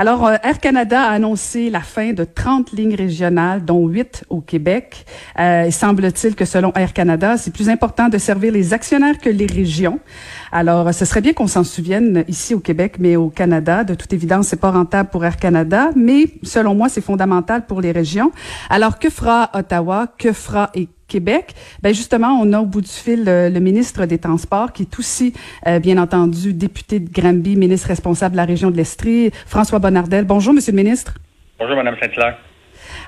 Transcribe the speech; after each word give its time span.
Alors, 0.00 0.28
euh, 0.28 0.36
Air 0.44 0.60
Canada 0.60 1.02
a 1.02 1.10
annoncé 1.10 1.70
la 1.70 1.80
fin 1.80 2.12
de 2.12 2.22
30 2.22 2.70
lignes 2.70 2.94
régionales, 2.94 3.64
dont 3.64 3.88
8 3.88 4.26
au 4.28 4.40
Québec. 4.40 5.04
Euh, 5.40 5.64
il 5.66 5.72
semble-t-il 5.72 6.36
que 6.36 6.44
selon 6.44 6.72
Air 6.74 6.92
Canada, 6.92 7.36
c'est 7.36 7.52
plus 7.52 7.68
important 7.68 8.08
de 8.08 8.16
servir 8.16 8.52
les 8.52 8.72
actionnaires 8.72 9.18
que 9.18 9.28
les 9.28 9.46
régions. 9.46 9.98
Alors, 10.52 10.94
ce 10.94 11.04
serait 11.04 11.20
bien 11.20 11.32
qu'on 11.32 11.48
s'en 11.48 11.64
souvienne 11.64 12.24
ici 12.28 12.54
au 12.54 12.60
Québec, 12.60 12.94
mais 13.00 13.16
au 13.16 13.28
Canada. 13.28 13.82
De 13.82 13.94
toute 13.94 14.12
évidence, 14.12 14.46
c'est 14.46 14.60
pas 14.60 14.70
rentable 14.70 15.10
pour 15.10 15.24
Air 15.24 15.36
Canada, 15.36 15.90
mais 15.96 16.26
selon 16.44 16.76
moi, 16.76 16.88
c'est 16.88 17.00
fondamental 17.00 17.66
pour 17.66 17.80
les 17.80 17.90
régions. 17.90 18.30
Alors, 18.70 19.00
que 19.00 19.10
fera 19.10 19.50
Ottawa? 19.52 20.06
Que 20.16 20.32
fera 20.32 20.70
Québec. 21.08 21.54
Ben 21.82 21.92
justement, 21.94 22.38
on 22.40 22.52
a 22.52 22.60
au 22.60 22.66
bout 22.66 22.80
du 22.80 22.88
fil 22.88 23.24
le, 23.24 23.58
ministre 23.58 24.06
des 24.06 24.18
Transports, 24.18 24.72
qui 24.72 24.82
est 24.82 24.98
aussi, 24.98 25.32
euh, 25.66 25.80
bien 25.80 25.98
entendu, 25.98 26.52
député 26.52 27.00
de 27.00 27.10
Granby, 27.10 27.56
ministre 27.56 27.88
responsable 27.88 28.32
de 28.32 28.36
la 28.36 28.44
région 28.44 28.70
de 28.70 28.76
l'Estrie, 28.76 29.30
François 29.46 29.78
Bonnardel. 29.78 30.24
Bonjour, 30.24 30.52
Monsieur 30.52 30.72
le 30.72 30.76
ministre. 30.76 31.14
Bonjour, 31.58 31.76
Madame 31.76 31.96
Saint-Hilaire. 32.00 32.38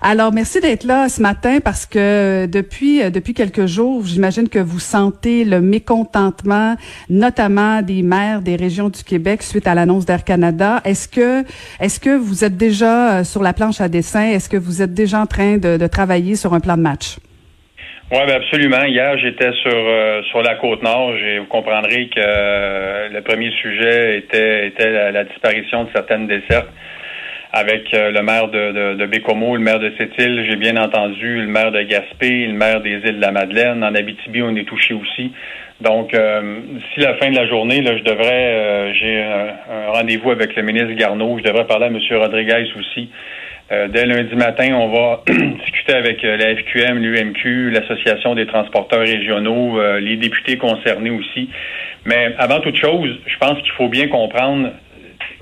Alors, 0.02 0.32
merci 0.32 0.60
d'être 0.60 0.84
là 0.84 1.08
ce 1.08 1.20
matin 1.20 1.58
parce 1.62 1.84
que 1.84 2.46
depuis 2.46 3.02
euh, 3.02 3.10
depuis 3.10 3.34
quelques 3.34 3.66
jours, 3.66 4.04
j'imagine 4.04 4.48
que 4.48 4.58
vous 4.58 4.78
sentez 4.78 5.44
le 5.44 5.60
mécontentement, 5.60 6.76
notamment 7.08 7.82
des 7.82 8.02
maires 8.02 8.40
des 8.40 8.56
régions 8.56 8.88
du 8.88 9.04
Québec 9.04 9.42
suite 9.42 9.66
à 9.66 9.74
l'annonce 9.74 10.06
d'Air 10.06 10.24
Canada. 10.24 10.80
Est-ce 10.84 11.06
que 11.06 11.44
est-ce 11.80 12.00
que 12.00 12.16
vous 12.16 12.44
êtes 12.44 12.56
déjà 12.56 13.18
euh, 13.18 13.24
sur 13.24 13.42
la 13.42 13.52
planche 13.52 13.80
à 13.80 13.88
dessin? 13.88 14.24
Est-ce 14.24 14.48
que 14.48 14.56
vous 14.56 14.80
êtes 14.80 14.94
déjà 14.94 15.20
en 15.20 15.26
train 15.26 15.58
de, 15.58 15.76
de 15.76 15.86
travailler 15.86 16.34
sur 16.34 16.54
un 16.54 16.60
plan 16.60 16.76
de 16.76 16.82
match? 16.82 17.18
Oui, 18.12 18.18
ben 18.26 18.36
absolument. 18.36 18.82
Hier, 18.84 19.16
j'étais 19.18 19.52
sur 19.62 19.72
euh, 19.72 20.22
sur 20.24 20.42
la 20.42 20.56
côte 20.56 20.82
nord. 20.82 21.12
Vous 21.12 21.46
comprendrez 21.46 22.08
que 22.08 22.18
euh, 22.18 23.08
le 23.08 23.20
premier 23.20 23.52
sujet 23.52 24.18
était 24.18 24.66
était 24.66 25.12
la, 25.12 25.22
disparition 25.22 25.84
de 25.84 25.90
certaines 25.94 26.26
dessertes. 26.26 26.68
Avec 27.52 27.92
euh, 27.94 28.10
le 28.10 28.22
maire 28.22 28.48
de, 28.48 28.72
de, 28.72 28.94
de 28.94 29.06
Bécomo, 29.06 29.56
le 29.56 29.62
maire 29.62 29.78
de 29.78 29.92
Sept-Îles, 29.98 30.46
j'ai 30.48 30.56
bien 30.56 30.76
entendu 30.76 31.40
le 31.40 31.46
maire 31.46 31.70
de 31.70 31.82
Gaspé, 31.82 32.46
le 32.46 32.52
maire 32.52 32.80
des 32.80 32.94
îles 32.94 33.16
de 33.16 33.20
la 33.20 33.32
Madeleine. 33.32 33.84
En 33.84 33.94
Abitibi, 33.94 34.42
on 34.42 34.54
est 34.56 34.68
touché 34.68 34.94
aussi. 34.94 35.32
Donc, 35.80 36.10
d'ici 36.10 37.00
la 37.00 37.14
fin 37.14 37.30
de 37.30 37.36
la 37.36 37.46
journée, 37.48 37.80
là, 37.80 37.96
je 37.96 38.02
devrais, 38.02 38.94
j'ai 38.94 39.22
un, 39.22 39.90
rendez-vous 39.92 40.30
avec 40.30 40.54
le 40.54 40.62
ministre 40.62 40.92
Garneau. 40.92 41.38
Je 41.38 41.44
devrais 41.44 41.66
parler 41.66 41.86
à 41.86 41.88
M. 41.88 41.98
Rodriguez 42.20 42.66
aussi 42.78 43.08
euh, 43.72 43.86
dès 43.86 44.04
lundi 44.04 44.34
matin, 44.34 44.74
on 44.74 44.88
va 44.88 45.22
discuter 45.28 45.94
avec 45.94 46.24
euh, 46.24 46.36
la 46.36 46.56
FQM, 46.56 46.98
l'UMQ, 46.98 47.70
l'Association 47.70 48.34
des 48.34 48.46
transporteurs 48.46 49.00
régionaux, 49.06 49.78
euh, 49.78 50.00
les 50.00 50.16
députés 50.16 50.56
concernés 50.56 51.10
aussi. 51.10 51.48
Mais 52.04 52.34
avant 52.38 52.58
toute 52.58 52.76
chose, 52.76 53.16
je 53.26 53.38
pense 53.38 53.62
qu'il 53.62 53.70
faut 53.72 53.88
bien 53.88 54.08
comprendre 54.08 54.70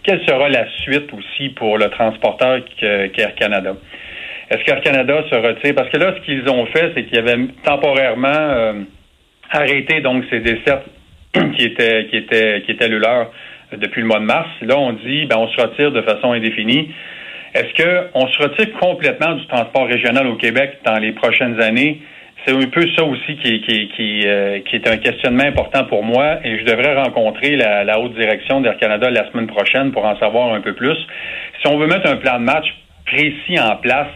quelle 0.02 0.20
sera 0.26 0.50
la 0.50 0.66
suite 0.82 1.10
aussi 1.14 1.48
pour 1.50 1.78
le 1.78 1.88
transporteur 1.88 2.60
qu'Air 2.78 3.34
Canada. 3.34 3.74
Est-ce 4.50 4.62
qu'Air 4.64 4.82
Canada 4.82 5.24
se 5.30 5.34
retire? 5.34 5.74
Parce 5.74 5.88
que 5.88 5.96
là, 5.96 6.14
ce 6.16 6.24
qu'ils 6.26 6.46
ont 6.50 6.66
fait, 6.66 6.92
c'est 6.94 7.04
qu'ils 7.04 7.18
avaient 7.18 7.46
temporairement 7.64 8.84
arrêté 9.50 10.00
donc 10.00 10.24
ces 10.30 10.40
dessertes 10.40 10.86
qui 11.56 11.64
étaient 11.64 12.06
qui 12.06 12.16
étaient 12.16 12.62
qui 12.62 12.72
étaient 12.72 12.88
le 12.88 13.00
depuis 13.76 14.00
le 14.00 14.06
mois 14.06 14.18
de 14.18 14.24
mars. 14.24 14.48
Là, 14.62 14.78
on 14.78 14.92
dit 14.92 15.26
ben 15.26 15.36
on 15.38 15.48
se 15.48 15.60
retire 15.60 15.92
de 15.92 16.02
façon 16.02 16.32
indéfinie. 16.32 16.90
Est-ce 17.54 18.12
qu'on 18.12 18.26
se 18.28 18.42
retire 18.42 18.72
complètement 18.78 19.34
du 19.34 19.46
transport 19.46 19.86
régional 19.86 20.26
au 20.26 20.36
Québec 20.36 20.78
dans 20.84 20.98
les 20.98 21.12
prochaines 21.12 21.60
années? 21.60 22.00
C'est 22.46 22.54
un 22.54 22.68
peu 22.68 22.86
ça 22.96 23.04
aussi 23.04 23.36
qui, 23.36 23.60
qui, 23.62 23.88
qui, 23.96 24.22
euh, 24.26 24.60
est 24.72 24.88
un 24.88 24.96
questionnement 24.96 25.44
important 25.44 25.84
pour 25.84 26.04
moi 26.04 26.38
et 26.44 26.58
je 26.58 26.64
devrais 26.64 26.94
rencontrer 26.94 27.56
la, 27.56 27.84
la 27.84 27.98
haute 27.98 28.14
direction 28.14 28.60
d'Air 28.60 28.76
Canada 28.78 29.10
la 29.10 29.30
semaine 29.30 29.48
prochaine 29.48 29.92
pour 29.92 30.04
en 30.04 30.16
savoir 30.18 30.54
un 30.54 30.60
peu 30.60 30.74
plus. 30.74 30.96
Si 31.60 31.66
on 31.66 31.78
veut 31.78 31.88
mettre 31.88 32.08
un 32.08 32.16
plan 32.16 32.38
de 32.38 32.44
match 32.44 32.66
précis 33.04 33.58
en 33.58 33.76
place, 33.76 34.08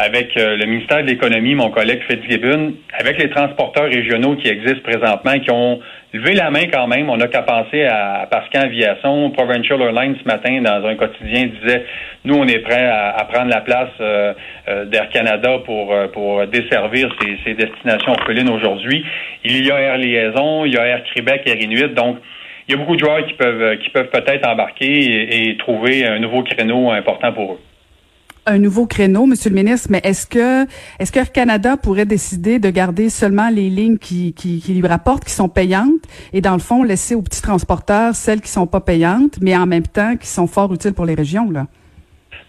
avec 0.00 0.34
euh, 0.36 0.56
le 0.56 0.64
ministère 0.64 1.02
de 1.02 1.08
l'Économie, 1.08 1.54
mon 1.54 1.70
collègue 1.70 2.00
Fitzgibbon, 2.08 2.72
avec 2.98 3.22
les 3.22 3.28
transporteurs 3.28 3.84
régionaux 3.84 4.36
qui 4.36 4.48
existent 4.48 4.82
présentement, 4.82 5.38
qui 5.38 5.50
ont 5.50 5.80
levé 6.12 6.34
la 6.34 6.50
main 6.50 6.66
quand 6.72 6.86
même. 6.86 7.08
On 7.10 7.16
n'a 7.16 7.28
qu'à 7.28 7.42
penser 7.42 7.84
à, 7.84 8.26
Pascal 8.30 8.66
Aviation, 8.66 9.30
Provincial 9.30 9.80
Airlines 9.80 10.16
ce 10.20 10.26
matin 10.26 10.60
dans 10.62 10.86
un 10.86 10.94
quotidien 10.96 11.46
disait 11.46 11.84
nous 12.24 12.34
on 12.34 12.46
est 12.46 12.58
prêts 12.58 12.86
à, 12.86 13.24
prendre 13.30 13.50
la 13.50 13.60
place 13.60 13.90
euh, 14.00 14.34
euh, 14.68 14.84
d'Air 14.86 15.08
Canada 15.10 15.58
pour 15.64 15.94
pour 16.12 16.46
desservir 16.46 17.08
ces, 17.20 17.38
ces 17.44 17.54
destinations 17.54 18.12
orphelines 18.12 18.50
aujourd'hui. 18.50 19.04
Il 19.44 19.64
y 19.64 19.70
a 19.70 19.78
Air 19.80 19.98
Liaison, 19.98 20.64
il 20.64 20.74
y 20.74 20.78
a 20.78 20.86
Air 20.86 21.02
Québec, 21.14 21.42
Air 21.46 21.60
Inuit, 21.60 21.94
donc 21.94 22.18
il 22.68 22.72
y 22.72 22.74
a 22.74 22.78
beaucoup 22.78 22.94
de 22.94 23.00
joueurs 23.00 23.24
qui 23.26 23.34
peuvent 23.34 23.78
qui 23.78 23.90
peuvent 23.90 24.10
peut-être 24.10 24.46
embarquer 24.48 25.48
et 25.48 25.56
trouver 25.56 26.06
un 26.06 26.18
nouveau 26.18 26.42
créneau 26.42 26.90
important 26.90 27.32
pour 27.32 27.52
eux 27.54 27.60
un 28.46 28.58
nouveau 28.58 28.86
créneau, 28.86 29.26
Monsieur 29.26 29.50
le 29.50 29.56
ministre, 29.56 29.88
mais 29.90 30.00
est-ce 30.04 30.26
que 30.26 30.64
est-ce 30.98 31.12
que 31.12 31.30
Canada 31.30 31.76
pourrait 31.76 32.06
décider 32.06 32.58
de 32.58 32.70
garder 32.70 33.08
seulement 33.08 33.48
les 33.50 33.70
lignes 33.70 33.98
qui, 33.98 34.32
qui, 34.34 34.60
qui, 34.60 34.74
lui 34.74 34.86
rapportent, 34.86 35.24
qui 35.24 35.32
sont 35.32 35.48
payantes, 35.48 36.02
et 36.32 36.40
dans 36.40 36.54
le 36.54 36.60
fond 36.60 36.82
laisser 36.82 37.14
aux 37.14 37.22
petits 37.22 37.42
transporteurs 37.42 38.14
celles 38.14 38.40
qui 38.40 38.48
sont 38.48 38.66
pas 38.66 38.80
payantes, 38.80 39.38
mais 39.40 39.56
en 39.56 39.66
même 39.66 39.86
temps 39.86 40.16
qui 40.16 40.26
sont 40.26 40.46
fort 40.46 40.72
utiles 40.72 40.94
pour 40.94 41.04
les 41.04 41.14
régions 41.14 41.50
là? 41.50 41.66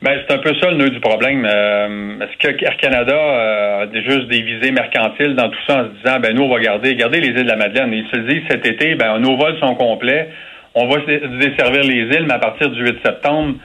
Ben, 0.01 0.19
c'est 0.27 0.33
un 0.33 0.39
peu 0.39 0.55
ça 0.59 0.71
le 0.71 0.77
nœud 0.77 0.89
du 0.89 0.99
problème. 0.99 1.45
Euh, 1.45 2.17
est-ce 2.21 2.35
que 2.37 2.65
Air 2.65 2.75
Canada 2.77 3.13
euh, 3.13 3.85
a 3.85 4.01
juste 4.01 4.29
des 4.29 4.41
visées 4.41 4.71
mercantiles 4.71 5.35
dans 5.35 5.49
tout 5.49 5.59
ça 5.67 5.83
en 5.83 5.83
se 5.83 6.03
disant 6.03 6.19
ben 6.19 6.33
nous 6.35 6.41
on 6.41 6.49
va 6.49 6.59
garder 6.59 6.95
garder 6.95 7.21
les 7.21 7.27
îles 7.27 7.43
de 7.43 7.49
la 7.49 7.55
Madeleine. 7.55 7.93
Ils 7.93 8.07
se 8.11 8.17
disent 8.27 8.41
cet 8.49 8.65
été, 8.65 8.95
ben 8.95 9.19
nos 9.19 9.37
vols 9.37 9.59
sont 9.59 9.75
complets, 9.75 10.29
on 10.73 10.87
va 10.87 11.01
desservir 11.39 11.83
les 11.83 12.17
îles, 12.17 12.25
mais 12.27 12.33
à 12.33 12.39
partir 12.39 12.71
du 12.71 12.83
8 12.83 12.97
septembre, 13.05 13.55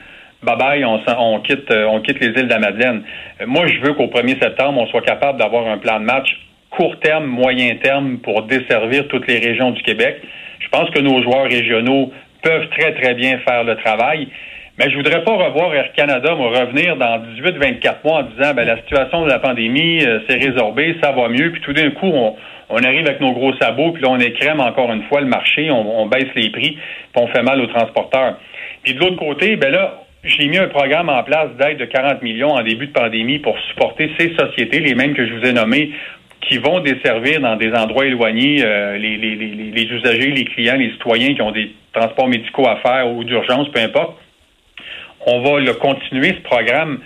bye 0.42 0.56
bye, 0.56 0.84
on, 0.84 1.40
quitte, 1.40 1.70
euh, 1.70 1.86
on 1.86 2.00
quitte 2.00 2.20
les 2.20 2.28
îles 2.28 2.48
de 2.48 2.52
la 2.52 2.58
Madeleine. 2.58 3.02
Euh, 3.40 3.46
moi, 3.46 3.66
je 3.66 3.80
veux 3.80 3.94
qu'au 3.94 4.06
1er 4.06 4.40
septembre, 4.40 4.80
on 4.80 4.86
soit 4.86 5.02
capable 5.02 5.38
d'avoir 5.38 5.66
un 5.68 5.78
plan 5.78 6.00
de 6.00 6.04
match 6.04 6.28
court 6.70 6.98
terme, 7.00 7.26
moyen 7.26 7.76
terme 7.76 8.18
pour 8.18 8.42
desservir 8.42 9.08
toutes 9.08 9.26
les 9.26 9.38
régions 9.38 9.70
du 9.70 9.82
Québec. 9.82 10.20
Je 10.58 10.68
pense 10.68 10.90
que 10.90 11.00
nos 11.00 11.22
joueurs 11.22 11.44
régionaux 11.44 12.12
peuvent 12.42 12.68
très, 12.70 12.92
très 12.94 13.14
bien 13.14 13.38
faire 13.38 13.64
le 13.64 13.76
travail. 13.76 14.28
Mais 14.78 14.90
je 14.90 14.96
voudrais 14.96 15.24
pas 15.24 15.32
revoir 15.32 15.74
Air 15.74 15.90
Canada 15.96 16.34
me 16.34 16.48
revenir 16.48 16.96
dans 16.96 17.18
18-24 17.18 17.94
mois 18.04 18.18
en 18.18 18.22
disant 18.24 18.52
ben 18.54 18.66
la 18.66 18.76
situation 18.76 19.24
de 19.24 19.30
la 19.30 19.38
pandémie 19.38 20.04
euh, 20.04 20.20
s'est 20.28 20.36
résorbée, 20.36 20.96
ça 21.02 21.12
va 21.12 21.28
mieux, 21.28 21.50
puis 21.50 21.62
tout 21.62 21.72
d'un 21.72 21.90
coup 21.92 22.10
on, 22.12 22.36
on, 22.68 22.76
arrive 22.76 23.06
avec 23.06 23.22
nos 23.22 23.32
gros 23.32 23.54
sabots, 23.54 23.92
puis 23.92 24.02
là 24.02 24.10
on 24.10 24.18
écrème 24.18 24.60
encore 24.60 24.92
une 24.92 25.02
fois 25.04 25.22
le 25.22 25.28
marché, 25.28 25.70
on, 25.70 26.02
on 26.02 26.06
baisse 26.06 26.28
les 26.34 26.50
prix, 26.50 26.72
puis 26.72 27.22
on 27.22 27.26
fait 27.28 27.42
mal 27.42 27.58
aux 27.62 27.68
transporteurs. 27.68 28.36
Puis 28.82 28.92
de 28.92 29.00
l'autre 29.00 29.16
côté, 29.16 29.56
ben 29.56 29.72
là, 29.72 30.05
j'ai 30.26 30.48
mis 30.48 30.58
un 30.58 30.68
programme 30.68 31.08
en 31.08 31.22
place 31.22 31.50
d'aide 31.58 31.78
de 31.78 31.84
40 31.84 32.22
millions 32.22 32.50
en 32.50 32.62
début 32.62 32.88
de 32.88 32.92
pandémie 32.92 33.38
pour 33.38 33.58
supporter 33.70 34.10
ces 34.18 34.34
sociétés, 34.34 34.80
les 34.80 34.94
mêmes 34.94 35.14
que 35.14 35.26
je 35.26 35.32
vous 35.32 35.44
ai 35.44 35.52
nommées, 35.52 35.92
qui 36.40 36.58
vont 36.58 36.80
desservir 36.80 37.40
dans 37.40 37.56
des 37.56 37.72
endroits 37.72 38.06
éloignés 38.06 38.62
euh, 38.62 38.98
les, 38.98 39.16
les, 39.16 39.36
les, 39.36 39.70
les, 39.70 39.84
usagers, 39.84 40.30
les 40.30 40.44
clients, 40.44 40.76
les 40.76 40.90
citoyens 40.92 41.34
qui 41.34 41.42
ont 41.42 41.50
des 41.50 41.72
transports 41.92 42.28
médicaux 42.28 42.68
à 42.68 42.76
faire 42.76 43.10
ou 43.10 43.24
d'urgence, 43.24 43.68
peu 43.70 43.80
importe. 43.80 44.16
On 45.26 45.40
va 45.40 45.60
le 45.60 45.72
continuer, 45.74 46.28
ce 46.28 46.42
programme, 46.42 47.00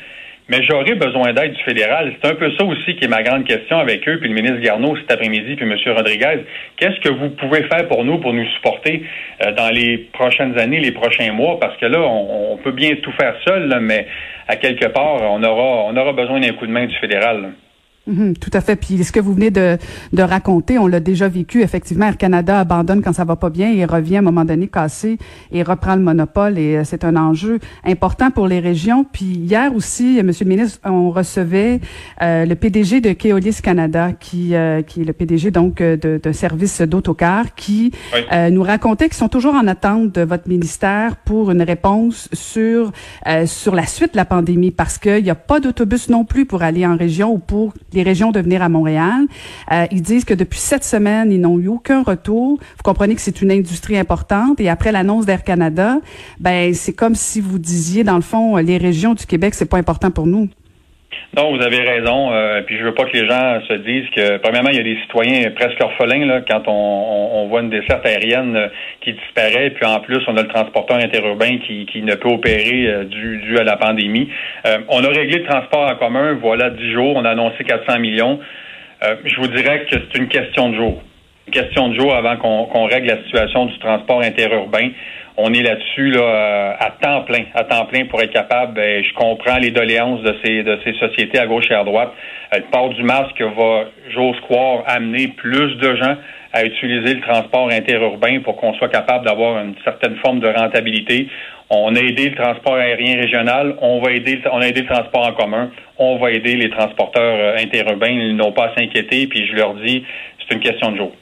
mais 0.50 0.64
j'aurais 0.64 0.96
besoin 0.96 1.32
d'aide 1.32 1.52
du 1.52 1.62
fédéral. 1.62 2.12
C'est 2.20 2.28
un 2.28 2.34
peu 2.34 2.50
ça 2.58 2.64
aussi 2.64 2.96
qui 2.96 3.04
est 3.04 3.08
ma 3.08 3.22
grande 3.22 3.44
question 3.44 3.78
avec 3.78 4.06
eux, 4.08 4.18
puis 4.18 4.28
le 4.28 4.34
ministre 4.34 4.58
Garneau 4.58 4.96
cet 4.96 5.12
après-midi, 5.12 5.54
puis 5.54 5.64
M. 5.64 5.76
Rodriguez. 5.96 6.40
Qu'est-ce 6.76 6.98
que 7.00 7.08
vous 7.08 7.30
pouvez 7.30 7.62
faire 7.62 7.86
pour 7.86 8.04
nous, 8.04 8.18
pour 8.18 8.32
nous 8.32 8.44
supporter 8.56 9.04
euh, 9.46 9.52
dans 9.52 9.70
les 9.70 9.98
prochaines 10.12 10.58
années, 10.58 10.80
les 10.80 10.90
prochains 10.90 11.32
mois? 11.32 11.60
Parce 11.60 11.76
que 11.76 11.86
là, 11.86 12.00
on, 12.00 12.56
peut 12.56 12.72
bien 12.72 12.96
tout 12.96 13.12
faire 13.12 13.34
seul, 13.46 13.78
mais 13.80 14.08
à 14.48 14.56
quelque 14.56 14.86
part, 14.86 15.22
on 15.22 15.42
aura, 15.44 15.84
on 15.86 15.96
aura 15.96 16.12
besoin 16.12 16.40
d'un 16.40 16.52
coup 16.52 16.66
de 16.66 16.72
main 16.72 16.86
du 16.86 16.96
fédéral. 16.96 17.52
Mhm, 18.06 18.34
tout 18.36 18.50
à 18.54 18.62
fait. 18.62 18.76
Puis 18.76 19.04
ce 19.04 19.12
que 19.12 19.20
vous 19.20 19.34
venez 19.34 19.50
de, 19.50 19.76
de 20.14 20.22
raconter, 20.22 20.78
on 20.78 20.86
l'a 20.86 21.00
déjà 21.00 21.28
vécu. 21.28 21.60
Effectivement, 21.60 22.06
Air 22.06 22.16
Canada 22.16 22.58
abandonne 22.58 23.02
quand 23.02 23.12
ça 23.12 23.24
va 23.24 23.36
pas 23.36 23.50
bien 23.50 23.70
et 23.70 23.84
revient 23.84 24.16
à 24.16 24.18
un 24.20 24.22
moment 24.22 24.46
donné 24.46 24.68
cassé 24.68 25.18
et 25.52 25.62
reprend 25.62 25.96
le 25.96 26.02
monopole. 26.02 26.58
Et 26.58 26.78
euh, 26.78 26.84
c'est 26.84 27.04
un 27.04 27.14
enjeu 27.14 27.58
important 27.84 28.30
pour 28.30 28.48
les 28.48 28.58
régions. 28.58 29.04
Puis 29.04 29.26
hier 29.26 29.74
aussi, 29.74 30.18
euh, 30.18 30.22
Monsieur 30.22 30.46
le 30.46 30.50
ministre, 30.50 30.78
on 30.84 31.10
recevait 31.10 31.80
euh, 32.22 32.46
le 32.46 32.54
PDG 32.54 33.02
de 33.02 33.12
Keolis 33.12 33.58
Canada, 33.62 34.12
qui 34.12 34.54
qui 34.86 35.00
est 35.02 35.04
le 35.04 35.12
PDG 35.12 35.50
donc 35.50 35.78
de, 35.78 36.20
de 36.22 36.32
service 36.32 36.80
d'autocar, 36.80 37.54
qui 37.54 37.92
nous 38.50 38.62
racontait 38.62 39.08
qu'ils 39.08 39.16
sont 39.16 39.28
toujours 39.28 39.54
en 39.54 39.66
attente 39.66 40.14
de 40.14 40.22
votre 40.22 40.48
ministère 40.48 41.16
pour 41.16 41.50
une 41.50 41.62
réponse 41.62 42.28
sur 42.32 42.92
sur 43.46 43.74
la 43.74 43.86
suite 43.86 44.12
de 44.12 44.16
la 44.16 44.24
pandémie, 44.24 44.70
parce 44.70 44.98
qu'il 44.98 45.22
n'y 45.22 45.30
a 45.30 45.34
pas 45.34 45.60
d'autobus 45.60 46.08
non 46.08 46.24
plus 46.24 46.46
pour 46.46 46.62
aller 46.62 46.86
en 46.86 46.96
région 46.96 47.32
ou 47.32 47.38
pour 47.38 47.74
les 47.92 48.02
régions 48.02 48.30
de 48.32 48.40
venir 48.40 48.62
à 48.62 48.68
Montréal. 48.68 49.26
Euh, 49.72 49.86
ils 49.90 50.02
disent 50.02 50.24
que 50.24 50.34
depuis 50.34 50.58
sept 50.58 50.84
semaines, 50.84 51.32
ils 51.32 51.40
n'ont 51.40 51.58
eu 51.58 51.68
aucun 51.68 52.02
retour. 52.02 52.58
Vous 52.58 52.82
comprenez 52.82 53.14
que 53.14 53.20
c'est 53.20 53.42
une 53.42 53.50
industrie 53.50 53.98
importante. 53.98 54.60
Et 54.60 54.68
après 54.68 54.92
l'annonce 54.92 55.26
d'Air 55.26 55.44
Canada, 55.44 55.98
ben 56.38 56.74
c'est 56.74 56.92
comme 56.92 57.14
si 57.14 57.40
vous 57.40 57.58
disiez, 57.58 58.04
dans 58.04 58.16
le 58.16 58.22
fond, 58.22 58.56
les 58.56 58.78
régions 58.78 59.14
du 59.14 59.26
Québec, 59.26 59.54
c'est 59.54 59.66
pas 59.66 59.78
important 59.78 60.10
pour 60.10 60.26
nous. 60.26 60.48
Non, 61.36 61.56
vous 61.56 61.62
avez 61.62 61.80
raison. 61.80 62.32
Euh, 62.32 62.62
puis 62.62 62.76
je 62.76 62.84
veux 62.84 62.94
pas 62.94 63.04
que 63.04 63.16
les 63.16 63.28
gens 63.28 63.60
se 63.68 63.74
disent 63.74 64.08
que, 64.10 64.38
premièrement, 64.38 64.70
il 64.70 64.76
y 64.76 64.80
a 64.80 64.82
des 64.82 65.00
citoyens 65.02 65.50
presque 65.52 65.80
orphelins 65.80 66.26
là, 66.26 66.40
quand 66.48 66.62
on, 66.66 67.46
voit 67.48 67.62
une 67.62 67.70
desserte 67.70 68.04
aérienne 68.06 68.56
euh, 68.56 68.68
qui 69.00 69.12
disparaît. 69.12 69.70
Puis 69.70 69.84
en 69.86 70.00
plus, 70.00 70.20
on 70.26 70.36
a 70.36 70.42
le 70.42 70.48
transporteur 70.48 70.96
interurbain 70.98 71.58
qui, 71.66 71.86
qui 71.86 72.02
ne 72.02 72.14
peut 72.14 72.28
opérer 72.28 72.86
euh, 72.86 73.04
dû, 73.04 73.58
à 73.58 73.64
la 73.64 73.76
pandémie. 73.76 74.28
on 74.88 75.04
a 75.04 75.08
réglé 75.08 75.38
le 75.38 75.44
transport 75.44 75.90
en 75.90 75.96
commun, 75.96 76.34
voilà, 76.34 76.70
dix 76.70 76.92
jours. 76.92 77.14
On 77.16 77.24
a 77.24 77.30
annoncé 77.30 77.64
400 77.64 77.98
millions. 77.98 78.38
je 79.02 79.36
vous 79.36 79.48
dirais 79.48 79.86
que 79.86 79.96
c'est 79.96 80.18
une 80.18 80.28
question 80.28 80.70
de 80.70 80.76
jour. 80.76 81.02
Question 81.52 81.88
de 81.88 81.98
jour 81.98 82.14
avant 82.14 82.36
qu'on 82.36 82.84
règle 82.84 83.08
la 83.08 83.22
situation 83.24 83.66
du 83.66 83.78
transport 83.78 84.20
interurbain 84.22 84.90
on 85.42 85.54
est 85.54 85.62
là-dessus 85.62 86.10
là, 86.10 86.20
euh, 86.20 86.72
à 86.78 86.90
temps 87.00 87.22
plein, 87.22 87.44
à 87.54 87.64
temps 87.64 87.86
plein 87.86 88.04
pour 88.04 88.20
être 88.20 88.32
capable. 88.32 88.74
Ben, 88.74 89.02
je 89.02 89.12
comprends 89.14 89.56
les 89.56 89.70
doléances 89.70 90.20
de 90.22 90.36
ces 90.44 90.62
de 90.62 90.78
ces 90.84 90.92
sociétés 90.94 91.38
à 91.38 91.46
gauche 91.46 91.64
et 91.70 91.74
à 91.74 91.84
droite. 91.84 92.12
Euh, 92.54 92.58
le 92.58 92.64
port 92.64 92.90
du 92.90 93.02
masque 93.02 93.40
va, 93.40 93.84
j'ose 94.10 94.38
croire, 94.40 94.82
amener 94.86 95.28
plus 95.28 95.76
de 95.76 95.96
gens 95.96 96.16
à 96.52 96.64
utiliser 96.64 97.14
le 97.14 97.20
transport 97.20 97.70
interurbain 97.70 98.40
pour 98.40 98.56
qu'on 98.56 98.74
soit 98.74 98.88
capable 98.88 99.24
d'avoir 99.24 99.62
une 99.62 99.74
certaine 99.84 100.16
forme 100.16 100.40
de 100.40 100.48
rentabilité. 100.48 101.28
On 101.70 101.94
a 101.94 102.00
aidé 102.00 102.30
le 102.30 102.34
transport 102.34 102.74
aérien 102.74 103.16
régional, 103.16 103.76
on 103.80 104.00
va 104.00 104.10
aider, 104.10 104.40
on 104.52 104.60
a 104.60 104.66
aidé 104.66 104.80
le 104.80 104.88
transport 104.88 105.28
en 105.28 105.32
commun, 105.32 105.70
on 105.98 106.16
va 106.16 106.32
aider 106.32 106.56
les 106.56 106.68
transporteurs 106.70 107.38
euh, 107.38 107.56
interurbains. 107.56 108.10
Ils 108.10 108.36
n'ont 108.36 108.52
pas 108.52 108.72
à 108.72 108.74
s'inquiéter, 108.74 109.26
puis 109.28 109.46
je 109.46 109.54
leur 109.54 109.74
dis, 109.74 110.04
c'est 110.40 110.54
une 110.54 110.60
question 110.60 110.90
de 110.92 110.96
jour. 110.96 111.12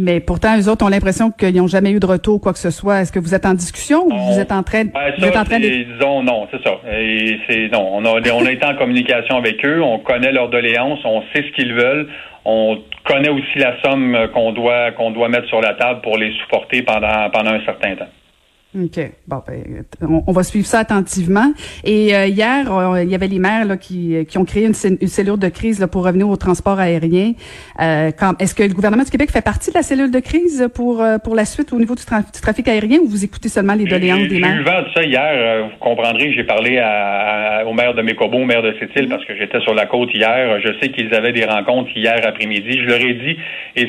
Mais 0.00 0.20
pourtant, 0.20 0.58
eux 0.58 0.68
autres 0.68 0.84
ont 0.84 0.88
l'impression 0.88 1.30
qu'ils 1.30 1.56
n'ont 1.56 1.66
jamais 1.66 1.92
eu 1.92 2.00
de 2.00 2.06
retour, 2.06 2.36
ou 2.36 2.38
quoi 2.38 2.52
que 2.52 2.58
ce 2.58 2.70
soit. 2.70 3.00
Est-ce 3.00 3.12
que 3.12 3.18
vous 3.18 3.34
êtes 3.34 3.44
en 3.44 3.54
discussion 3.54 4.06
ou 4.06 4.32
vous 4.32 4.38
êtes 4.38 4.50
en 4.50 4.62
train, 4.62 4.84
de, 4.84 4.90
vous 5.18 5.24
êtes 5.26 5.36
en 5.36 5.44
train 5.44 5.60
de... 5.60 5.68
Disons 5.68 6.22
non, 6.22 6.48
c'est 6.50 6.62
ça. 6.62 6.78
c'est 7.48 7.68
non. 7.72 7.86
On 7.92 8.04
a, 8.04 8.32
on 8.32 8.46
a 8.46 8.50
été 8.50 8.64
en 8.64 8.74
communication 8.76 9.36
avec 9.36 9.64
eux. 9.64 9.82
On 9.82 9.98
connaît 9.98 10.32
leurs 10.32 10.48
doléances. 10.48 11.00
On 11.04 11.22
sait 11.34 11.42
ce 11.42 11.52
qu'ils 11.54 11.74
veulent. 11.74 12.08
On 12.44 12.78
connaît 13.04 13.28
aussi 13.28 13.58
la 13.58 13.80
somme 13.82 14.16
qu'on 14.32 14.52
doit 14.52 14.92
qu'on 14.92 15.10
doit 15.10 15.28
mettre 15.28 15.48
sur 15.48 15.60
la 15.60 15.74
table 15.74 16.00
pour 16.00 16.16
les 16.16 16.32
supporter 16.40 16.82
pendant 16.82 17.28
pendant 17.30 17.50
un 17.50 17.64
certain 17.66 17.94
temps. 17.96 18.08
OK. 18.72 19.00
Bon, 19.26 19.42
ben, 19.44 19.84
on, 20.28 20.30
va 20.30 20.44
suivre 20.44 20.64
ça 20.64 20.78
attentivement. 20.78 21.52
Et 21.82 22.14
euh, 22.14 22.26
hier, 22.26 22.66
il 23.02 23.10
y 23.10 23.16
avait 23.16 23.26
les 23.26 23.40
maires 23.40 23.64
là, 23.64 23.76
qui, 23.76 24.24
qui 24.28 24.38
ont 24.38 24.44
créé 24.44 24.64
une, 24.64 24.74
cellule 24.74 25.40
de 25.40 25.48
crise 25.48 25.80
là, 25.80 25.88
pour 25.88 26.04
revenir 26.04 26.28
au 26.28 26.36
transport 26.36 26.78
aérien. 26.78 27.32
Euh, 27.80 28.12
Est-ce 28.38 28.54
que 28.54 28.62
le 28.62 28.72
gouvernement 28.72 29.02
du 29.02 29.10
Québec 29.10 29.32
fait 29.32 29.44
partie 29.44 29.70
de 29.70 29.74
la 29.74 29.82
cellule 29.82 30.12
de 30.12 30.20
crise 30.20 30.68
pour, 30.72 31.02
euh, 31.02 31.18
pour 31.18 31.34
la 31.34 31.46
suite 31.46 31.72
au 31.72 31.80
niveau 31.80 31.96
du, 31.96 32.04
trafic 32.04 32.68
aérien 32.68 33.00
ou 33.00 33.08
vous 33.08 33.24
écoutez 33.24 33.48
seulement 33.48 33.74
les 33.74 33.86
doléances 33.86 34.28
des 34.28 34.38
maires? 34.38 34.52
J'ai 34.54 34.60
eu 34.60 34.64
vent 34.64 34.82
de 34.82 34.88
ça 34.94 35.02
hier. 35.02 35.64
Vous 35.64 35.78
comprendrez, 35.80 36.32
j'ai 36.32 36.44
parlé 36.44 36.78
à, 36.78 37.64
au 37.66 37.72
maire 37.72 37.94
de 37.94 38.02
Mécobo, 38.02 38.38
au 38.38 38.44
maire 38.44 38.62
de 38.62 38.72
Sept-Îles, 38.78 39.08
parce 39.08 39.24
que 39.24 39.36
j'étais 39.36 39.60
sur 39.62 39.74
la 39.74 39.86
côte 39.86 40.10
hier. 40.14 40.60
Je 40.60 40.78
sais 40.80 40.90
qu'ils 40.92 41.12
avaient 41.12 41.32
des 41.32 41.44
rencontres 41.44 41.90
hier 41.96 42.20
après-midi. 42.24 42.78
Je 42.82 42.86
leur 42.86 43.00
ai 43.00 43.14
dit, 43.14 43.36
et 43.74 43.88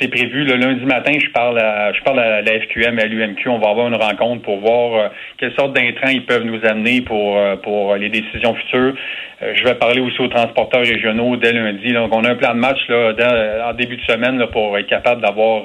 c'est 0.00 0.08
prévu, 0.08 0.42
le 0.42 0.56
lundi 0.56 0.84
matin, 0.86 1.12
je 1.24 1.30
parle 1.30 1.60
à, 1.60 1.92
je 1.92 2.02
parle 2.02 2.18
à 2.18 2.42
la 2.42 2.60
FQM 2.62 2.98
et 2.98 3.02
à 3.02 3.06
l'UMQ. 3.06 3.48
On 3.48 3.60
va 3.60 3.68
avoir 3.68 3.91
rencontre 3.96 4.42
pour 4.42 4.58
voir 4.58 4.94
euh, 4.94 5.08
quelle 5.38 5.54
sorte 5.54 5.74
d'intrants 5.74 6.10
ils 6.10 6.24
peuvent 6.24 6.44
nous 6.44 6.60
amener 6.64 7.00
pour, 7.00 7.36
euh, 7.36 7.56
pour 7.56 7.94
les 7.96 8.08
décisions 8.08 8.54
futures. 8.54 8.94
Euh, 9.42 9.52
je 9.54 9.64
vais 9.64 9.74
parler 9.74 10.00
aussi 10.00 10.20
aux 10.20 10.28
transporteurs 10.28 10.82
régionaux 10.82 11.36
dès 11.36 11.52
lundi. 11.52 11.92
Donc, 11.92 12.14
on 12.14 12.24
a 12.24 12.30
un 12.30 12.34
plan 12.36 12.54
de 12.54 12.60
match 12.60 12.80
là, 12.88 13.68
en 13.68 13.74
début 13.74 13.96
de 13.96 14.02
semaine 14.02 14.38
là, 14.38 14.46
pour 14.46 14.76
être 14.78 14.88
capable 14.88 15.20
d'avoir 15.20 15.62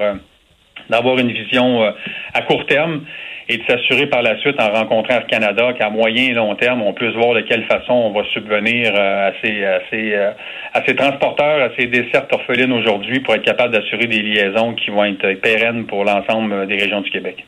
d'avoir 0.89 1.17
une 1.17 1.31
vision 1.31 1.83
à 2.33 2.41
court 2.43 2.65
terme 2.65 3.01
et 3.49 3.57
de 3.57 3.63
s'assurer 3.67 4.07
par 4.07 4.21
la 4.21 4.37
suite 4.39 4.55
en 4.61 4.69
rencontrant 4.69 5.15
Air 5.15 5.27
Canada 5.27 5.73
qu'à 5.73 5.89
moyen 5.89 6.29
et 6.29 6.33
long 6.33 6.55
terme, 6.55 6.81
on 6.81 6.93
puisse 6.93 7.13
voir 7.13 7.33
de 7.33 7.41
quelle 7.41 7.65
façon 7.65 7.91
on 7.91 8.11
va 8.11 8.23
subvenir 8.31 8.95
à 8.95 9.31
ces, 9.41 9.65
à 9.65 9.79
ces, 9.89 10.15
à 10.15 10.85
ces 10.85 10.95
transporteurs, 10.95 11.61
à 11.61 11.69
ces 11.77 11.87
dessertes 11.87 12.31
orphelines 12.31 12.71
aujourd'hui 12.71 13.19
pour 13.19 13.35
être 13.35 13.43
capable 13.43 13.73
d'assurer 13.73 14.07
des 14.07 14.21
liaisons 14.21 14.75
qui 14.75 14.91
vont 14.91 15.03
être 15.03 15.33
pérennes 15.41 15.87
pour 15.87 16.05
l'ensemble 16.05 16.67
des 16.67 16.77
régions 16.77 17.01
du 17.01 17.09
Québec 17.09 17.45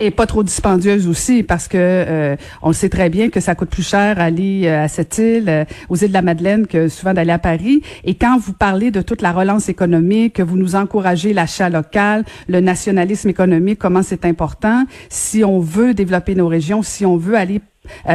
et 0.00 0.10
pas 0.10 0.26
trop 0.26 0.42
dispendieuse 0.42 1.08
aussi 1.08 1.42
parce 1.42 1.68
que 1.68 1.76
euh, 1.78 2.36
on 2.62 2.72
sait 2.72 2.88
très 2.88 3.10
bien 3.10 3.30
que 3.30 3.40
ça 3.40 3.54
coûte 3.54 3.70
plus 3.70 3.86
cher 3.86 4.18
aller 4.20 4.62
euh, 4.66 4.84
à 4.84 4.88
cette 4.88 5.18
île, 5.18 5.48
euh, 5.48 5.64
aux 5.88 5.96
îles 5.96 6.08
de 6.08 6.12
la 6.12 6.22
Madeleine, 6.22 6.66
que 6.66 6.88
souvent 6.88 7.14
d'aller 7.14 7.32
à 7.32 7.38
Paris. 7.38 7.82
Et 8.04 8.14
quand 8.14 8.38
vous 8.38 8.52
parlez 8.52 8.90
de 8.90 9.02
toute 9.02 9.22
la 9.22 9.32
relance 9.32 9.68
économique, 9.68 10.34
que 10.34 10.42
vous 10.42 10.56
nous 10.56 10.76
encouragez 10.76 11.32
l'achat 11.32 11.68
local, 11.68 12.24
le 12.48 12.60
nationalisme 12.60 13.28
économique, 13.28 13.78
comment 13.78 14.02
c'est 14.02 14.24
important, 14.24 14.84
si 15.08 15.44
on 15.44 15.60
veut 15.60 15.94
développer 15.94 16.34
nos 16.34 16.48
régions, 16.48 16.82
si 16.82 17.04
on 17.04 17.16
veut 17.16 17.36
aller 17.36 17.60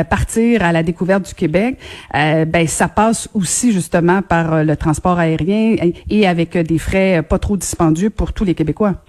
partir 0.10 0.64
à 0.64 0.72
la 0.72 0.84
découverte 0.84 1.26
du 1.26 1.34
Québec, 1.34 1.80
ben 2.14 2.68
ça 2.68 2.88
passe 2.88 3.28
aussi 3.34 3.72
justement 3.72 4.22
par 4.22 4.64
le 4.64 4.78
transport 4.78 5.18
aérien 5.18 5.76
et 6.10 6.28
avec 6.28 6.56
des 6.56 6.78
frais 6.78 7.24
pas 7.28 7.40
trop 7.40 7.58
dispendieux 7.58 8.12
pour 8.12 8.34
tous 8.34 8.44
les 8.44 8.54
Québécois. 8.54 9.04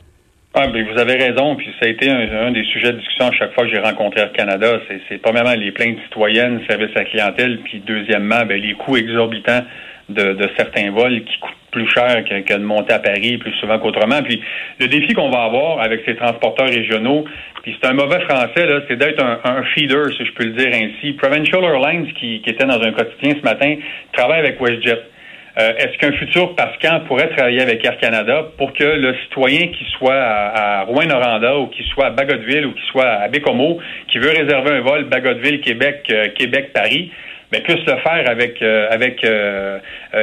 Ah, 0.56 0.68
ben, 0.68 0.86
vous 0.86 1.00
avez 1.00 1.14
raison, 1.14 1.56
puis 1.56 1.66
ça 1.80 1.86
a 1.86 1.88
été 1.88 2.08
un, 2.08 2.52
des 2.52 2.62
sujets 2.62 2.92
de 2.92 2.98
discussion 2.98 3.26
à 3.26 3.32
chaque 3.32 3.52
fois 3.54 3.64
que 3.64 3.70
j'ai 3.70 3.80
rencontré 3.80 4.20
Air 4.20 4.30
Canada. 4.30 4.78
C'est 5.08 5.18
premièrement 5.18 5.54
les 5.54 5.72
plaintes 5.72 5.98
citoyennes, 6.04 6.60
service 6.70 6.96
à 6.96 7.02
clientèle, 7.02 7.58
puis 7.64 7.82
deuxièmement, 7.84 8.46
ben, 8.46 8.60
les 8.60 8.74
coûts 8.74 8.96
exorbitants 8.96 9.64
de, 10.08 10.34
de, 10.34 10.48
certains 10.56 10.92
vols 10.92 11.24
qui 11.24 11.38
coûtent 11.40 11.56
plus 11.72 11.90
cher 11.90 12.22
que, 12.24 12.40
que, 12.42 12.54
de 12.54 12.62
monter 12.62 12.92
à 12.92 13.00
Paris 13.00 13.36
plus 13.38 13.50
souvent 13.54 13.80
qu'autrement. 13.80 14.22
Puis 14.22 14.40
le 14.78 14.86
défi 14.86 15.12
qu'on 15.12 15.30
va 15.30 15.42
avoir 15.42 15.80
avec 15.80 16.02
ces 16.06 16.14
transporteurs 16.14 16.68
régionaux, 16.68 17.24
puis 17.64 17.76
c'est 17.80 17.88
un 17.88 17.94
mauvais 17.94 18.20
français, 18.20 18.64
là, 18.64 18.80
c'est 18.86 18.96
d'être 18.96 19.20
un, 19.20 19.40
un, 19.42 19.64
feeder, 19.74 20.06
si 20.16 20.24
je 20.24 20.32
peux 20.34 20.44
le 20.44 20.52
dire 20.52 20.70
ainsi. 20.72 21.14
Provincial 21.14 21.64
Airlines, 21.64 22.12
qui, 22.12 22.42
qui 22.42 22.50
était 22.50 22.66
dans 22.66 22.80
un 22.80 22.92
quotidien 22.92 23.34
ce 23.40 23.42
matin, 23.42 23.74
travaille 24.12 24.38
avec 24.38 24.60
WestJet. 24.60 25.02
Euh, 25.56 25.72
est-ce 25.78 25.96
qu'un 25.98 26.12
futur 26.12 26.56
Pascan 26.56 27.00
pourrait 27.06 27.28
travailler 27.28 27.62
avec 27.62 27.84
Air 27.84 27.96
Canada 27.98 28.46
pour 28.58 28.72
que 28.72 28.82
le 28.82 29.14
citoyen 29.24 29.68
qui 29.68 29.84
soit 29.96 30.16
à, 30.16 30.82
Rouen-Noranda 30.82 31.58
ou 31.58 31.68
qui 31.68 31.84
soit 31.94 32.06
à 32.06 32.10
Bagotville 32.10 32.66
ou 32.66 32.72
qui 32.72 32.84
soit 32.90 33.06
à 33.06 33.28
Bécomo, 33.28 33.78
qui 34.08 34.18
veut 34.18 34.30
réserver 34.30 34.70
un 34.72 34.80
vol 34.80 35.04
Bagotville-Québec, 35.04 36.06
euh, 36.10 36.28
mais 37.62 37.74
le 37.74 37.96
faire 38.02 38.30
avec 38.30 38.62
euh, 38.62 38.86
avec 38.90 39.26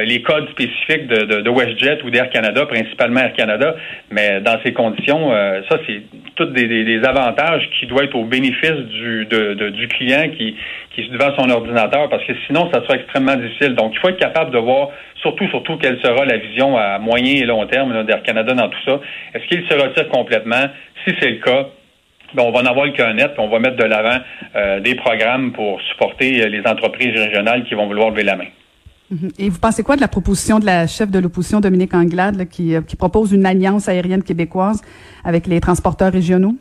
les 0.04 0.22
codes 0.22 0.48
spécifiques 0.50 1.06
de, 1.06 1.40
de, 1.40 1.50
WestJet 1.50 2.02
ou 2.04 2.10
d'Air 2.10 2.30
Canada, 2.30 2.66
principalement 2.66 3.20
Air 3.20 3.32
Canada. 3.34 3.76
Mais 4.10 4.40
dans 4.40 4.58
ces 4.64 4.72
conditions, 4.72 5.30
ça 5.68 5.78
c'est 5.86 6.02
tous 6.36 6.46
des, 6.46 7.02
avantages 7.04 7.68
qui 7.78 7.86
doivent 7.86 8.04
être 8.04 8.14
au 8.14 8.24
bénéfice 8.24 8.70
du 8.70 9.26
du 9.26 9.88
client 9.88 10.28
qui 10.36 10.56
qui 10.94 11.02
est 11.02 11.08
devant 11.08 11.34
son 11.36 11.48
ordinateur, 11.50 12.08
parce 12.08 12.24
que 12.24 12.32
sinon 12.46 12.70
ça 12.72 12.82
sera 12.82 12.96
extrêmement 12.96 13.36
difficile. 13.36 13.74
Donc 13.74 13.92
il 13.94 13.98
faut 13.98 14.08
être 14.08 14.18
capable 14.18 14.50
de 14.50 14.58
voir 14.58 14.90
surtout, 15.22 15.48
surtout, 15.48 15.76
quelle 15.78 15.98
sera 16.00 16.24
la 16.24 16.36
vision 16.36 16.76
à 16.76 16.98
moyen 16.98 17.42
et 17.42 17.44
long 17.44 17.64
terme 17.66 18.04
d'Air 18.04 18.22
Canada 18.22 18.52
dans 18.54 18.68
tout 18.68 18.78
ça. 18.84 19.00
Est-ce 19.34 19.46
qu'il 19.46 19.66
se 19.66 19.74
retire 19.74 20.08
complètement? 20.08 20.66
Si 21.06 21.14
c'est 21.20 21.30
le 21.30 21.36
cas, 21.36 21.68
ben, 22.34 22.42
on 22.44 22.52
va 22.52 22.60
en 22.60 22.66
avoir 22.66 22.92
cœur 22.92 23.14
net, 23.14 23.32
on 23.38 23.48
va 23.48 23.58
mettre 23.58 23.76
de 23.76 23.84
l'avant 23.84 24.18
euh, 24.56 24.80
des 24.80 24.94
programmes 24.94 25.52
pour 25.52 25.80
supporter 25.82 26.42
euh, 26.42 26.48
les 26.48 26.60
entreprises 26.66 27.14
régionales 27.14 27.64
qui 27.64 27.74
vont 27.74 27.86
vouloir 27.86 28.10
lever 28.10 28.24
la 28.24 28.36
main. 28.36 28.48
Mm-hmm. 29.12 29.30
Et 29.38 29.48
vous 29.48 29.58
pensez 29.58 29.82
quoi 29.82 29.96
de 29.96 30.00
la 30.00 30.08
proposition 30.08 30.58
de 30.58 30.66
la 30.66 30.86
chef 30.86 31.10
de 31.10 31.18
l'opposition, 31.18 31.60
Dominique 31.60 31.94
Anglade, 31.94 32.40
euh, 32.40 32.80
qui 32.80 32.96
propose 32.96 33.32
une 33.32 33.46
alliance 33.46 33.88
aérienne 33.88 34.22
québécoise 34.22 34.80
avec 35.24 35.46
les 35.46 35.60
transporteurs 35.60 36.12
régionaux? 36.12 36.56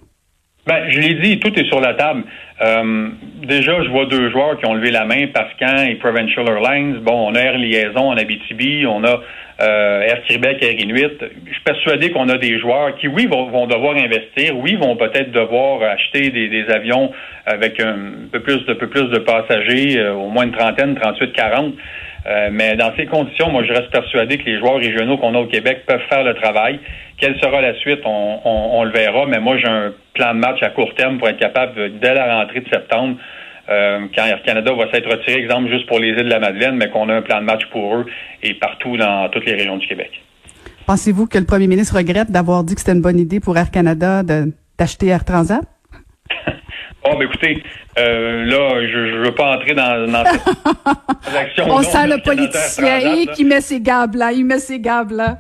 Ben, 0.68 0.90
je 0.90 1.00
l'ai 1.00 1.16
dit, 1.16 1.40
tout 1.40 1.58
est 1.60 1.66
sur 1.66 1.82
la 1.82 1.96
table. 1.96 2.24
Euh, 2.62 3.10
déjà, 3.42 3.84
je 3.84 3.90
vois 3.90 4.06
deux 4.06 4.30
joueurs 4.30 4.60
qui 4.60 4.66
ont 4.68 4.76
levé 4.76 4.92
la 4.92 5.06
main, 5.06 5.28
Pascan 5.28 5.88
et 5.88 5.96
Provincial 5.96 6.48
Airlines. 6.48 7.00
Bon, 7.00 7.30
on 7.30 7.36
a 7.36 7.40
Air 7.40 7.58
Liaison 7.58 8.12
en 8.12 8.18
Abitibi, 8.18 8.86
on 8.86 9.04
a 9.04 9.22
euh, 9.62 10.02
Air 10.02 10.22
Québec, 10.28 10.58
Air 10.62 10.80
Inuit. 10.80 11.18
Je 11.20 11.52
suis 11.52 11.64
persuadé 11.64 12.12
qu'on 12.12 12.30
a 12.30 12.38
des 12.38 12.60
joueurs 12.60 12.96
qui, 12.96 13.08
oui, 13.08 13.26
vont, 13.26 13.66
devoir 13.66 13.96
investir, 13.96 14.56
oui, 14.58 14.76
vont 14.76 14.96
peut-être 14.96 15.32
devoir 15.32 15.82
acheter 15.82 16.30
des, 16.30 16.66
avions 16.70 17.12
avec 17.46 17.80
un 17.80 17.98
peu 18.32 18.42
plus 18.42 18.64
de, 18.66 18.74
peu 18.74 18.88
plus 18.88 19.10
de 19.10 19.20
passagers, 19.20 20.00
euh, 20.00 20.14
au 20.14 20.30
moins 20.30 20.46
une 20.46 20.52
trentaine, 20.52 20.96
38, 20.96 21.34
40. 21.34 21.74
Euh, 22.28 22.50
mais 22.52 22.76
dans 22.76 22.96
ces 22.96 23.06
conditions, 23.06 23.50
moi, 23.50 23.64
je 23.64 23.74
reste 23.74 23.92
persuadé 23.92 24.38
que 24.38 24.46
les 24.46 24.60
joueurs 24.60 24.78
régionaux 24.78 25.18
qu'on 25.18 25.34
a 25.34 25.40
au 25.40 25.48
Québec 25.48 25.84
peuvent 25.88 26.06
faire 26.10 26.24
le 26.24 26.36
travail. 26.36 26.80
Quelle 27.18 27.40
sera 27.40 27.62
la 27.62 27.76
suite, 27.76 28.02
on, 28.06 28.84
le 28.84 28.92
verra. 28.92 29.26
Mais 29.28 29.40
moi, 29.40 29.58
j'ai 29.58 29.68
un 29.68 29.94
plan 30.14 30.34
de 30.34 30.40
match 30.40 30.62
à 30.62 30.70
court 30.70 30.94
terme 30.96 31.18
pour 31.18 31.28
être 31.30 31.40
capable, 31.40 32.00
dès 32.00 32.14
la 32.14 32.40
rentrée 32.40 32.62
de 32.62 32.70
septembre, 32.70 33.18
euh, 33.70 34.08
quand 34.16 34.26
Air 34.26 34.42
Canada 34.44 34.74
va 34.74 34.92
s'être 34.92 35.10
retiré, 35.10 35.40
exemple, 35.40 35.70
juste 35.70 35.88
pour 35.88 36.00
les 36.00 36.10
îles 36.10 36.26
de 36.26 36.30
la 36.30 36.40
Madeleine, 36.40 36.76
mais 36.76 36.90
qu'on 36.90 37.08
a 37.10 37.16
un 37.16 37.22
plan 37.22 37.40
de 37.40 37.46
match 37.46 37.66
pour 37.72 37.96
eux 37.96 38.06
et 38.44 38.54
partout 38.56 38.98
dans 38.98 39.30
toutes 39.30 39.46
les 39.46 39.54
régions 39.54 39.78
du 39.78 39.88
Québec. 39.88 40.12
Pensez-vous 40.86 41.28
que 41.28 41.38
le 41.38 41.46
premier 41.46 41.68
ministre 41.68 41.96
regrette 41.96 42.32
d'avoir 42.32 42.64
dit 42.64 42.74
que 42.74 42.82
c'était 42.82 42.94
une 42.94 43.02
bonne 43.02 43.20
idée 43.20 43.40
pour 43.40 43.58
Air 43.58 43.72
Canada 43.72 44.24
d'acheter 44.24 45.08
Air 45.08 45.26
Transat? 45.26 45.62
Oh, 47.04 47.16
ben 47.18 47.26
écoutez, 47.26 47.64
euh, 47.98 48.46
là, 48.46 48.88
je 48.88 49.18
ne 49.18 49.26
veux 49.26 49.34
pas 49.34 49.56
entrer 49.56 49.74
dans, 49.74 50.06
dans 50.12 50.24
cette. 50.24 51.68
On 51.68 51.82
sent 51.82 52.06
le 52.06 52.22
politicien 52.22 53.26
qui 53.34 53.44
met 53.44 53.60
ses 53.60 53.82
gabes 53.82 54.14
là, 54.14 54.32
il 54.32 54.46
met 54.46 54.60
ses 54.60 54.80
gabes 54.80 55.10
là. 55.10 55.40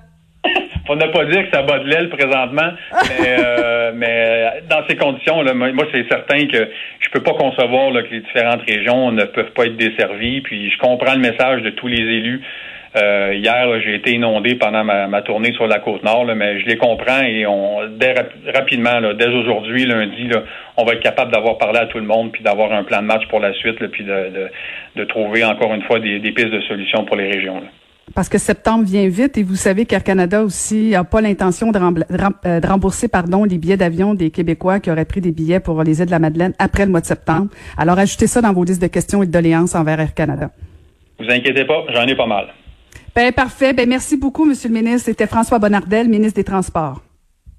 On 0.89 0.95
n'a 0.95 1.07
pas 1.07 1.25
dire 1.25 1.49
que 1.49 1.55
ça 1.55 1.63
bat 1.63 1.79
de 1.79 1.87
l'aile 1.87 2.09
présentement, 2.09 2.71
mais, 2.91 3.35
euh, 3.39 3.91
mais 3.95 4.63
dans 4.69 4.85
ces 4.89 4.95
conditions, 4.95 5.41
là, 5.41 5.53
moi, 5.53 5.85
c'est 5.93 6.07
certain 6.09 6.47
que 6.47 6.69
je 6.99 7.09
peux 7.11 7.23
pas 7.23 7.33
concevoir 7.33 7.91
là, 7.91 8.03
que 8.03 8.13
les 8.13 8.21
différentes 8.21 8.61
régions 8.67 9.11
ne 9.11 9.23
peuvent 9.25 9.51
pas 9.51 9.65
être 9.65 9.77
desservies. 9.77 10.41
Puis 10.41 10.71
je 10.71 10.77
comprends 10.79 11.13
le 11.13 11.19
message 11.19 11.61
de 11.61 11.69
tous 11.71 11.87
les 11.87 12.01
élus. 12.01 12.41
Euh, 12.97 13.33
hier, 13.35 13.67
j'ai 13.81 13.95
été 13.95 14.11
inondé 14.11 14.55
pendant 14.55 14.83
ma, 14.83 15.21
tournée 15.21 15.53
sur 15.53 15.65
la 15.65 15.79
côte 15.79 16.03
nord, 16.03 16.25
mais 16.35 16.59
je 16.59 16.65
les 16.65 16.75
comprends 16.75 17.21
et 17.21 17.45
on 17.45 17.87
dès 17.87 18.13
rapidement, 18.53 18.99
dès 19.13 19.27
aujourd'hui, 19.27 19.85
lundi, 19.85 20.29
on 20.75 20.83
va 20.83 20.93
être 20.93 21.01
capable 21.01 21.31
d'avoir 21.31 21.57
parlé 21.57 21.79
à 21.79 21.85
tout 21.85 21.99
le 21.99 22.05
monde 22.05 22.33
puis 22.33 22.43
d'avoir 22.43 22.73
un 22.73 22.83
plan 22.83 23.01
de 23.01 23.07
match 23.07 23.25
pour 23.29 23.39
la 23.39 23.53
suite, 23.53 23.77
puis 23.87 24.03
de, 24.03 24.49
de, 24.97 25.03
trouver 25.05 25.45
encore 25.45 25.73
une 25.73 25.83
fois 25.83 25.99
des, 25.99 26.19
pistes 26.19 26.51
de 26.51 26.61
solutions 26.61 27.05
pour 27.05 27.15
les 27.15 27.27
régions. 27.27 27.61
Parce 28.13 28.29
que 28.29 28.37
septembre 28.37 28.83
vient 28.83 29.07
vite 29.07 29.37
et 29.37 29.43
vous 29.43 29.55
savez 29.55 29.85
qu'Air 29.85 30.03
Canada 30.03 30.43
aussi 30.43 30.89
n'a 30.89 31.03
pas 31.03 31.21
l'intention 31.21 31.71
de, 31.71 31.79
euh, 31.79 32.59
de, 32.59 32.67
rembourser 32.67 33.07
pardon, 33.07 33.43
les 33.43 33.57
billets 33.57 33.77
d'avion 33.77 34.13
des 34.13 34.31
Québécois 34.31 34.79
qui 34.79 34.91
auraient 34.91 35.05
pris 35.05 35.21
des 35.21 35.31
billets 35.31 35.59
pour 35.59 35.81
les 35.83 35.99
îles 35.99 36.07
de 36.07 36.11
la 36.11 36.19
Madeleine 36.19 36.53
après 36.59 36.85
le 36.85 36.91
mois 36.91 37.01
de 37.01 37.05
septembre. 37.05 37.47
Alors 37.77 37.97
ajoutez 37.97 38.27
ça 38.27 38.41
dans 38.41 38.53
vos 38.53 38.63
listes 38.63 38.81
de 38.81 38.87
questions 38.87 39.23
et 39.23 39.27
de 39.27 39.31
doléances 39.31 39.75
envers 39.75 39.99
Air 39.99 40.13
Canada. 40.13 40.49
Vous 41.19 41.29
inquiétez 41.29 41.65
pas, 41.65 41.85
j'en 41.93 42.07
ai 42.07 42.15
pas 42.15 42.27
mal. 42.27 42.47
Ben, 43.15 43.31
parfait. 43.31 43.73
Ben, 43.73 43.87
merci 43.87 44.17
beaucoup, 44.17 44.45
Monsieur 44.45 44.69
le 44.69 44.75
ministre. 44.75 45.05
C'était 45.05 45.27
François 45.27 45.59
Bonnardel, 45.59 46.07
ministre 46.07 46.35
des 46.35 46.43
Transports. 46.43 47.01